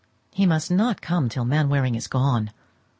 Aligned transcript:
He 0.33 0.47
must 0.47 0.71
not 0.71 0.99
come 0.99 1.29
till 1.29 1.45
Mainwaring 1.45 1.93
is 1.93 2.07
gone. 2.07 2.49